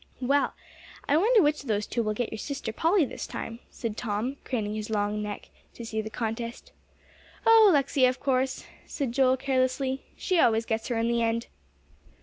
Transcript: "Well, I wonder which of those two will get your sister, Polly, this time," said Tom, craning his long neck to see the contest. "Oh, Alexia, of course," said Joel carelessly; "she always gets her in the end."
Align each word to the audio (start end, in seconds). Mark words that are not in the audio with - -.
"Well, 0.19 0.55
I 1.07 1.15
wonder 1.15 1.43
which 1.43 1.61
of 1.61 1.67
those 1.67 1.85
two 1.85 2.01
will 2.01 2.15
get 2.15 2.31
your 2.31 2.39
sister, 2.39 2.73
Polly, 2.73 3.05
this 3.05 3.27
time," 3.27 3.59
said 3.69 3.95
Tom, 3.97 4.37
craning 4.43 4.73
his 4.73 4.89
long 4.89 5.21
neck 5.21 5.49
to 5.75 5.85
see 5.85 6.01
the 6.01 6.09
contest. 6.09 6.71
"Oh, 7.45 7.67
Alexia, 7.71 8.09
of 8.09 8.19
course," 8.19 8.65
said 8.87 9.11
Joel 9.11 9.37
carelessly; 9.37 10.03
"she 10.15 10.39
always 10.39 10.65
gets 10.65 10.87
her 10.87 10.97
in 10.97 11.07
the 11.07 11.21
end." 11.21 11.45